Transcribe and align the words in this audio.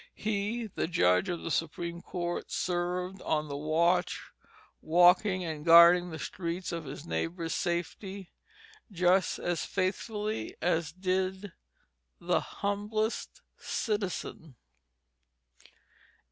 He, 0.15 0.65
the 0.65 0.87
Judge 0.87 1.29
of 1.29 1.43
the 1.43 1.51
Supreme 1.51 2.01
Court, 2.01 2.51
served 2.51 3.21
on 3.21 3.49
the 3.49 3.55
watch, 3.55 4.19
walking 4.81 5.43
and 5.43 5.63
guarding 5.63 6.09
the 6.09 6.17
streets 6.17 6.71
and 6.71 6.87
his 6.87 7.05
neighbors' 7.05 7.53
safety 7.53 8.31
just 8.91 9.37
as 9.37 9.63
faithfully 9.63 10.55
as 10.59 10.91
did 10.91 11.51
the 12.19 12.39
humblest 12.41 13.41
citizen. 13.57 14.55